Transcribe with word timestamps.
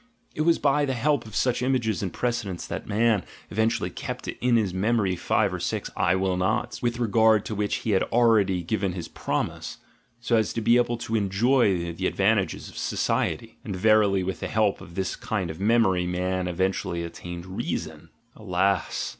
It 0.33 0.41
was 0.41 0.57
by 0.57 0.83
the 0.85 0.95
help 0.95 1.27
of 1.27 1.35
such 1.35 1.61
images 1.61 2.01
and 2.01 2.11
precedents 2.11 2.65
that 2.65 2.87
man 2.87 3.23
eventually 3.51 3.91
kept 3.91 4.27
in 4.27 4.55
his 4.55 4.73
memory 4.73 5.11
"GUILT" 5.11 5.21
AND 5.21 5.27
"BAD 5.27 5.27
CONSCIENCE" 5.27 5.49
47 5.49 5.49
five 5.49 5.53
or 5.53 5.59
six 5.59 5.91
"I 6.09 6.15
will 6.15 6.37
nots" 6.37 6.81
with 6.81 6.97
regard 6.99 7.45
to 7.45 7.53
which 7.53 7.75
he 7.85 7.91
had 7.91 8.01
already 8.11 8.63
given 8.63 8.93
his 8.93 9.07
promise, 9.07 9.77
so 10.19 10.37
as 10.37 10.53
to 10.53 10.59
be 10.61 10.77
able 10.77 10.97
to 10.97 11.15
enjoy 11.15 11.93
the 11.93 12.07
advantages 12.07 12.67
of 12.67 12.79
society— 12.79 13.59
and 13.63 13.75
verily 13.75 14.23
with 14.23 14.39
the 14.39 14.47
help 14.47 14.81
of 14.81 14.95
this 14.95 15.15
kind 15.15 15.51
of 15.51 15.59
memory 15.59 16.07
man 16.07 16.47
eventually 16.47 17.03
attained 17.03 17.45
"reason"! 17.45 18.09
Alas! 18.35 19.09